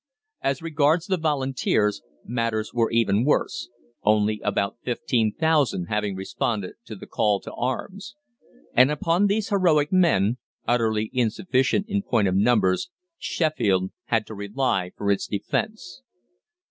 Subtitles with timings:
[0.41, 3.69] As regards the Volunteers, matters were even worse,
[4.01, 8.15] only about fifteen thousand having responded to the call to arms.
[8.73, 14.89] And upon these heroic men, utterly insufficient in point of numbers, Sheffield had to rely
[14.97, 16.01] for its defence.